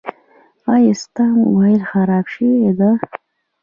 [0.73, 2.89] ایا ستا مبایل خراب شوی ده؟